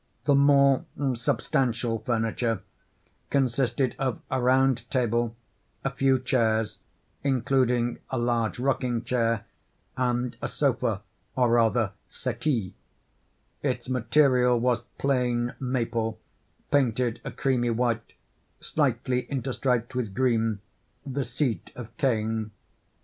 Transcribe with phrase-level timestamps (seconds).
[0.23, 2.63] The more substantial furniture
[3.29, 5.35] consisted of a round table,
[5.83, 6.79] a few chairs
[7.23, 9.45] (including a large rocking chair),
[9.95, 11.03] and a sofa,
[11.35, 12.73] or rather "settee;"
[13.61, 16.19] its material was plain maple
[16.71, 18.13] painted a creamy white,
[18.59, 20.61] slightly interstriped with green;
[21.05, 22.49] the seat of cane.